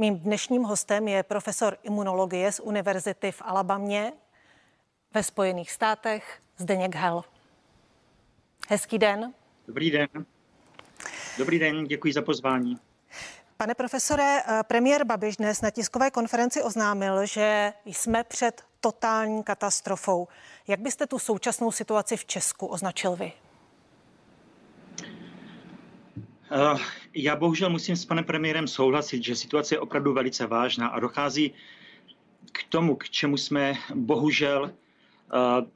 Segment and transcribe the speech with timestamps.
[0.00, 4.12] Mým dnešním hostem je profesor imunologie z Univerzity v Alabamě
[5.14, 7.24] ve Spojených státech Zdeněk Hel.
[8.68, 9.34] Hezký den.
[9.66, 10.08] Dobrý den.
[11.38, 12.78] Dobrý den, děkuji za pozvání.
[13.56, 20.28] Pane profesore, eh, premiér Babiš dnes na tiskové konferenci oznámil, že jsme před totální katastrofou.
[20.68, 23.32] Jak byste tu současnou situaci v Česku označil vy?
[25.02, 26.36] Uh,
[27.14, 31.52] já bohužel musím s panem premiérem souhlasit, že situace je opravdu velice vážná a dochází
[32.52, 35.66] k tomu, k čemu jsme bohužel uh,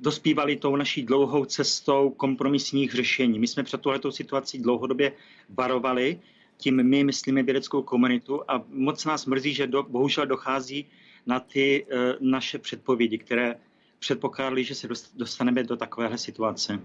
[0.00, 3.38] dospívali tou naší dlouhou cestou kompromisních řešení.
[3.38, 5.12] My jsme před touhletou situací dlouhodobě
[5.48, 6.20] varovali,
[6.56, 10.86] tím my myslíme vědeckou komunitu a moc nás mrzí, že do, bohužel dochází
[11.26, 13.56] na ty uh, naše předpovědi, které
[13.98, 16.80] předpokládali, že se dostaneme do takovéhle situace.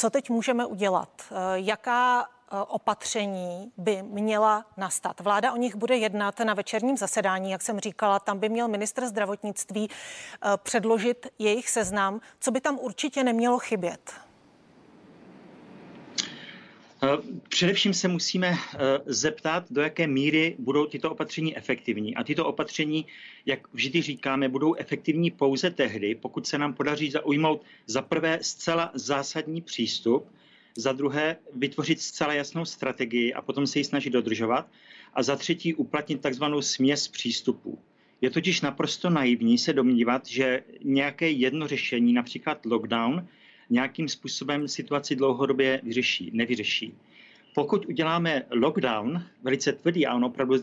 [0.00, 1.08] Co teď můžeme udělat?
[1.30, 5.20] Eh, jaká eh, opatření by měla nastat.
[5.20, 9.06] Vláda o nich bude jednat na večerním zasedání, jak jsem říkala, tam by měl ministr
[9.06, 14.12] zdravotnictví eh, předložit jejich seznam, co by tam určitě nemělo chybět.
[17.02, 17.08] Eh,
[17.48, 22.16] především se musíme eh, zeptat, do jaké míry budou tyto opatření efektivní.
[22.16, 23.06] A tyto opatření,
[23.46, 28.90] jak vždy říkáme, budou efektivní pouze tehdy, pokud se nám podaří zaujmout za prvé zcela
[28.94, 30.28] zásadní přístup,
[30.76, 34.68] za druhé vytvořit zcela jasnou strategii a potom se ji snažit dodržovat
[35.14, 37.78] a za třetí uplatnit takzvanou směs přístupů.
[38.20, 43.28] Je totiž naprosto naivní se domnívat, že nějaké jedno řešení, například lockdown,
[43.70, 46.94] nějakým způsobem situaci dlouhodobě vyřeší, nevyřeší.
[47.54, 50.54] Pokud uděláme lockdown, velice tvrdý, a on opravdu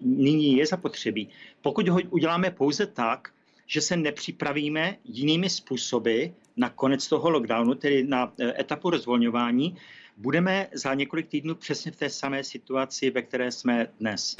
[0.00, 1.28] nyní je zapotřebí,
[1.62, 3.28] pokud ho uděláme pouze tak,
[3.66, 6.24] že se nepřipravíme jinými způsoby
[6.56, 9.76] na konec toho lockdownu, tedy na e, etapu rozvolňování,
[10.16, 14.36] budeme za několik týdnů přesně v té samé situaci, ve které jsme dnes.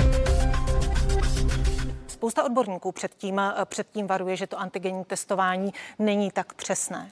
[2.06, 7.10] Spousta odborníků předtím, e, předtím varuje, že to antigenní testování není tak přesné.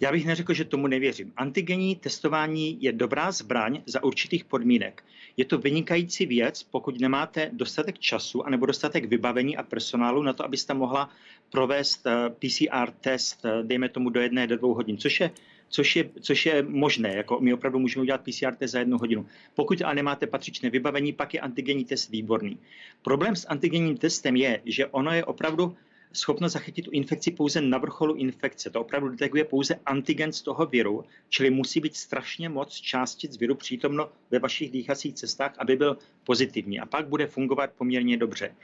[0.00, 1.32] Já bych neřekl, že tomu nevěřím.
[1.36, 5.04] Antigenní testování je dobrá zbraň za určitých podmínek.
[5.36, 10.44] Je to vynikající věc, pokud nemáte dostatek času anebo dostatek vybavení a personálu na to,
[10.44, 11.10] abyste mohla
[11.50, 15.30] provést eh, PCR test, eh, dejme tomu do jedné, do dvou hodin, což je
[15.68, 17.16] což je, což je možné.
[17.16, 19.26] Jako my opravdu můžeme udělat PCR test za jednu hodinu.
[19.54, 22.58] Pokud ale nemáte patřičné vybavení, pak je antigenní test výborný.
[23.02, 25.76] Problém s antigenním testem je, že ono je opravdu
[26.14, 28.70] schopno zachytit tu infekci pouze na vrcholu infekce.
[28.70, 33.54] To opravdu detekuje pouze antigen z toho viru, čili musí být strašně moc částic viru
[33.54, 36.80] přítomno ve vašich dýchacích cestách, aby byl pozitivní.
[36.80, 38.54] A pak bude fungovat poměrně dobře.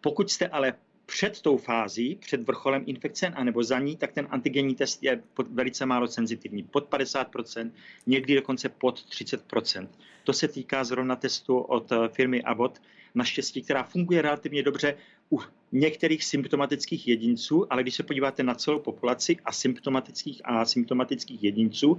[0.00, 0.74] Pokud jste ale
[1.06, 5.48] před tou fází, před vrcholem infekce, anebo za ní, tak ten antigenní test je pod,
[5.48, 7.70] velice málo senzitivní, pod 50%,
[8.06, 9.88] někdy dokonce pod 30%.
[10.24, 12.80] To se týká zrovna testu od eh, firmy Abbott,
[13.14, 14.96] naštěstí, která funguje relativně dobře
[15.32, 15.40] u
[15.72, 21.98] některých symptomatických jedinců, ale když se podíváte na celou populaci asymptomatických a asymptomatických jedinců,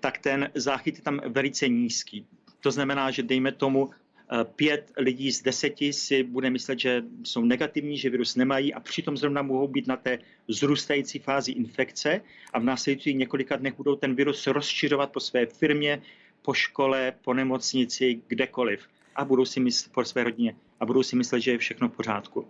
[0.00, 2.26] tak ten záchyt je tam velice nízký.
[2.60, 7.44] To znamená, že dejme tomu eh, pět lidí z deseti si bude myslet, že jsou
[7.44, 12.20] negativní, že virus nemají a přitom zrovna mohou být na té zrůstající fázi infekce
[12.52, 16.02] a v následujících několika dnech budou ten virus rozšiřovat po své firmě,
[16.42, 18.80] po škole, po nemocnici, kdekoliv
[19.16, 21.92] a budou si myslet po své rodině a budou si myslet, že je všechno v
[21.92, 22.46] pořádku.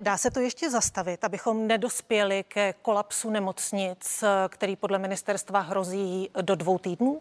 [0.00, 6.54] Dá se to ještě zastavit, abychom nedospěli ke kolapsu nemocnic, který podle ministerstva hrozí do
[6.54, 7.20] dvou týdnů?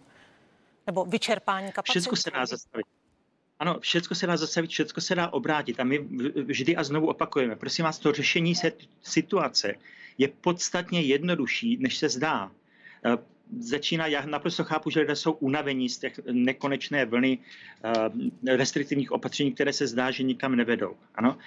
[0.88, 2.00] Nebo vyčerpání kapacity?
[2.00, 2.86] Všechno se dá zastavit.
[3.60, 6.08] Ano, všechno se dá zastavit, všechno se dá obrátit a my
[6.46, 7.56] vždy a znovu opakujeme.
[7.56, 8.72] Prosím vás, to řešení se
[9.04, 9.74] situace
[10.18, 12.52] je podstatně jednodušší, než se zdá
[13.60, 19.52] začíná, já naprosto chápu, že lidé jsou unavení z těch nekonečné vlny uh, restriktivních opatření,
[19.52, 20.96] které se zdá, že nikam nevedou.
[21.16, 21.38] Ano?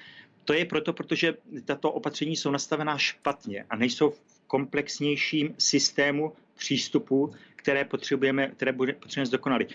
[0.45, 1.35] To je proto, protože
[1.65, 8.93] tato opatření jsou nastavená špatně a nejsou v komplexnějším systému přístupu, které potřebujeme, které bude,
[8.93, 9.73] potřebujeme zdokonalit.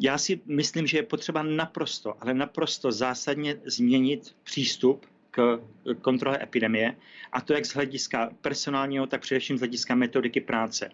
[0.00, 5.60] Já si myslím, že je potřeba naprosto, ale naprosto zásadně změnit přístup k
[6.00, 6.96] kontrole epidemie,
[7.32, 10.90] a to jak z hlediska personálního, tak především z hlediska metodiky práce.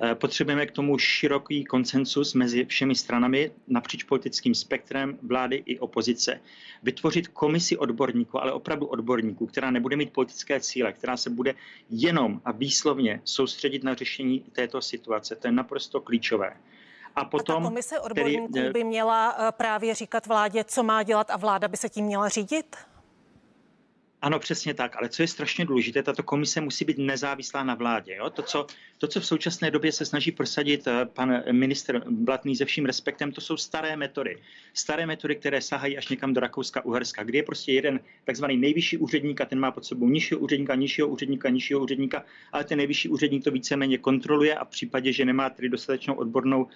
[0.00, 6.40] Eh, potřebujeme k tomu široký konsensus mezi všemi stranami napříč politickým spektrem vlády i opozice.
[6.82, 11.54] Vytvořit komisi odborníků, ale opravdu odborníků, která nebude mít politické cíle, která se bude
[11.90, 15.36] jenom a výslovně soustředit na řešení této situace.
[15.36, 16.56] To je naprosto klíčové.
[17.16, 21.02] A potom, a ta komise odborníků který, by měla eh, právě říkat vládě, co má
[21.02, 22.76] dělat a vláda by se tím měla řídit?
[24.22, 28.14] Ano, přesně tak, ale co je strašně důležité, tato komise musí být nezávislá na vládě.
[28.14, 28.30] Jo?
[28.30, 28.66] To, co,
[28.98, 33.32] to, co v současné době se snaží prosadit eh, pan minister Blatný se vším respektem,
[33.32, 34.38] to jsou staré metody.
[34.74, 38.96] Staré metody, které sahají až někam do Rakouska, Uherska, kde je prostě jeden takzvaný nejvyšší
[38.98, 43.08] úředník a ten má pod sebou nižšího úředníka, nižšího úředníka, nižšího úředníka, ale ten nejvyšší
[43.08, 46.66] úředník to víceméně kontroluje a v případě, že nemá tedy dostatečnou odbornou,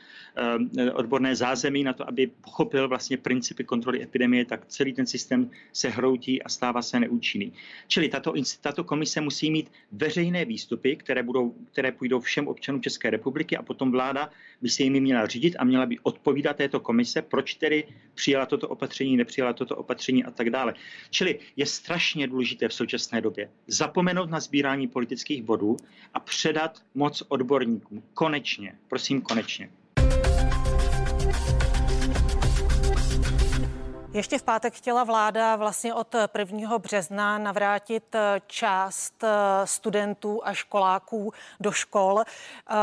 [0.79, 5.51] eh, odborné zázemí na to, aby pochopil vlastně principy kontroly epidemie, tak celý ten systém
[5.73, 7.53] se hroutí a stává se neúčinný účinný.
[7.89, 13.11] Čili tato, tato komise musí mít veřejné výstupy, které, budou, které půjdou všem občanům České
[13.11, 14.31] republiky a potom vláda
[14.63, 17.85] by se jimi měla řídit a měla by odpovídat této komise, proč tedy
[18.15, 20.75] přijala toto opatření, nepřijala toto opatření a tak dále.
[21.11, 25.77] Čili je strašně důležité v současné době zapomenout na sbírání politických bodů
[26.15, 28.03] a předat moc odborníkům.
[28.15, 29.82] Konečně, prosím, konečně.
[34.15, 36.79] Ještě v pátek chtěla vláda vlastně od 1.
[36.79, 39.29] března navrátit eh, část eh,
[39.65, 42.75] studentů a školáků do škol eh,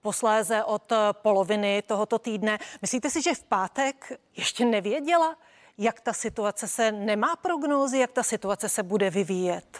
[0.00, 2.58] posléze od poloviny tohoto týdne.
[2.82, 5.36] Myslíte si, že v pátek ještě nevěděla,
[5.78, 9.78] jak ta situace se nemá prognózy, jak ta situace se bude vyvíjet?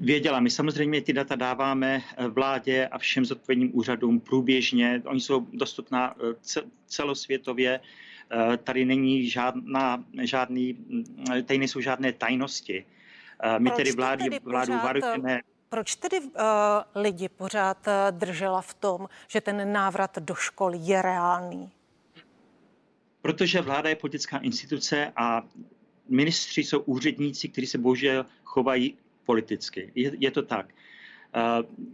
[0.00, 5.02] Věděla, my samozřejmě ty data dáváme vládě a všem zodpovědným úřadům průběžně.
[5.06, 6.14] Oni jsou dostupná
[6.86, 7.80] celosvětově.
[8.30, 11.04] Eh, tady není žádná, žádný, mm,
[11.44, 12.84] tady nejsou žádné tajnosti.
[13.42, 15.40] Eh, my Proč tedy vlády, tedy vládu varujeme.
[15.70, 16.32] Proč tedy uh,
[16.94, 21.70] lidi pořád uh, držela v tom, že ten návrat do škol je reálný?
[23.22, 25.42] Protože vláda je politická instituce a
[26.08, 29.92] ministři jsou úředníci, kteří se bohužel chovají politicky.
[29.94, 30.66] Je, je to tak.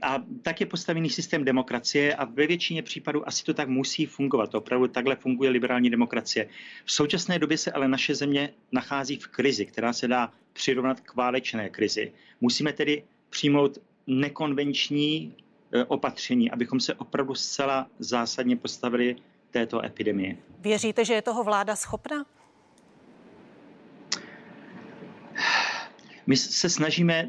[0.03, 4.55] A tak je postavený systém demokracie a ve většině případů asi to tak musí fungovat.
[4.55, 6.49] Opravdu takhle funguje liberální demokracie.
[6.85, 11.15] V současné době se ale naše země nachází v krizi, která se dá přirovnat k
[11.15, 12.13] válečné krizi.
[12.41, 15.35] Musíme tedy přijmout nekonvenční
[15.73, 19.17] e, opatření, abychom se opravdu zcela zásadně postavili
[19.51, 20.37] této epidemie.
[20.61, 22.27] Věříte, že je toho vláda schopna?
[26.27, 27.29] My se snažíme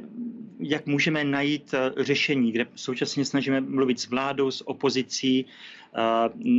[0.69, 5.99] jak můžeme najít eh, řešení, kde současně snažíme mluvit s vládou, s opozicí, eh,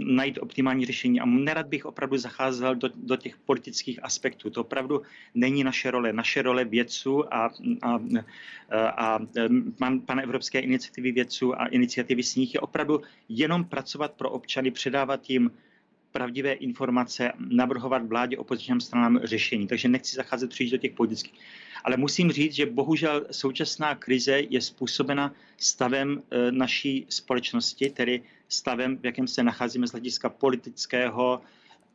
[0.04, 1.20] najít optimální řešení.
[1.20, 4.50] A nerad bych opravdu zacházel do, do těch politických aspektů.
[4.50, 5.02] To opravdu
[5.34, 6.12] není naše role.
[6.12, 7.50] Naše role vědců a,
[7.82, 8.00] a, a,
[8.90, 9.18] a
[9.78, 14.70] pan, pan Evropské iniciativy vědců a iniciativy s nich je opravdu jenom pracovat pro občany,
[14.70, 15.50] předávat jim
[16.16, 19.66] pravdivé informace, navrhovat vládě opozičním stranám řešení.
[19.66, 21.40] Takže nechci zacházet příliš do těch politických.
[21.84, 28.96] Ale musím říct, že bohužel současná krize je způsobena stavem e, naší společnosti, tedy stavem,
[28.96, 31.40] v jakém se nacházíme z hlediska politického,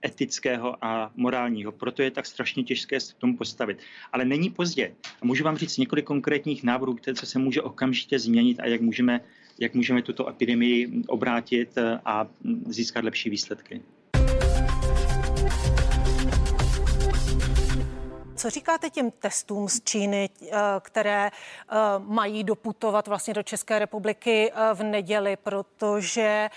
[0.06, 1.72] etického a morálního.
[1.72, 3.78] Proto je tak strašně těžké se k tomu postavit.
[4.14, 4.94] Ale není pozdě.
[5.22, 9.22] A můžu vám říct několik konkrétních návrhů, které se může okamžitě změnit a jak můžeme,
[9.60, 12.28] jak můžeme tuto epidemii obrátit e, a
[12.66, 13.82] získat lepší výsledky.
[18.42, 24.52] Co říkáte těm testům z Číny, eh, které eh, mají doputovat vlastně do České republiky
[24.52, 26.50] eh, v neděli, protože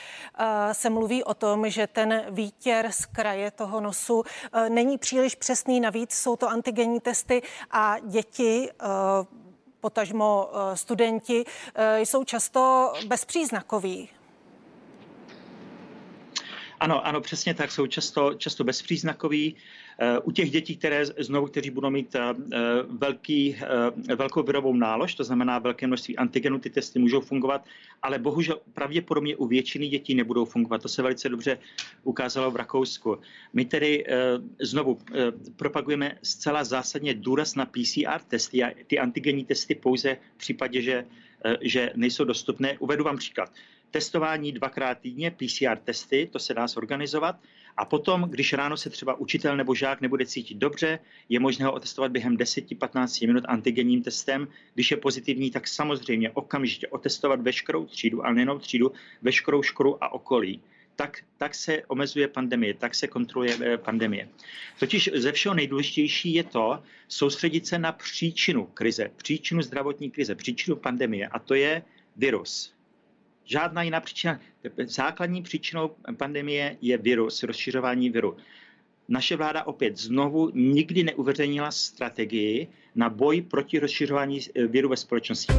[0.72, 4.22] se mluví o tom, že ten výtěr z kraje toho nosu
[4.68, 5.80] není příliš přesný.
[5.80, 8.70] Navíc jsou to antigenní testy a děti
[9.80, 11.44] potažmo studenti
[12.04, 14.08] jsou často bezpříznakoví.
[16.80, 19.56] Ano, ano, přesně tak, jsou často, často bezpříznakoví.
[19.98, 22.34] Eh, u těch dětí, které znovu, kteří budou mít eh,
[22.88, 23.56] velký,
[24.10, 27.64] eh, velkou virovou nálož, to znamená velké množství antigenů, ty testy můžou fungovat,
[28.02, 30.82] ale bohužel pravděpodobně u většiny dětí nebudou fungovat.
[30.82, 31.58] To se velice dobře
[32.02, 33.18] ukázalo v Rakousku.
[33.52, 34.04] My tedy
[34.60, 34.98] znovu
[35.56, 41.04] propagujeme zcela zásadně důraz na PCR testy a ty antigenní testy pouze v případě, že,
[41.60, 42.78] že nejsou dostupné.
[42.78, 43.52] Uvedu vám příklad
[43.94, 47.36] testování dvakrát týdně, PCR testy, to se dá zorganizovat.
[47.76, 50.98] A potom, když ráno se třeba učitel nebo žák nebude cítit dobře,
[51.28, 54.48] je možné ho otestovat během 10-15 minut antigenním testem.
[54.74, 60.12] Když je pozitivní, tak samozřejmě okamžitě otestovat veškerou třídu, ale nejenom třídu, veškerou školu a
[60.12, 60.60] okolí.
[60.96, 64.28] Tak, tak se omezuje pandemie, tak se kontroluje eh, pandemie.
[64.78, 70.76] Totiž ze všeho nejdůležitější je to soustředit se na příčinu krize, příčinu zdravotní krize, příčinu
[70.76, 71.82] pandemie a to je
[72.16, 72.73] virus.
[73.44, 74.40] Žádná jiná příčina.
[74.86, 78.36] Základní příčinou pandemie je virus, rozšiřování viru.
[79.08, 85.52] Naše vláda opět znovu nikdy neuveřejnila strategii na boj proti rozšiřování viru ve společnosti.